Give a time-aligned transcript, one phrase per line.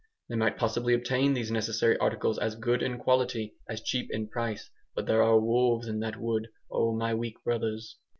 [0.29, 4.71] They might possibly obtain these necessary articles as good in quality, as cheap in price.
[4.95, 7.97] But there are wolves in that wood, oh, my weak brothers!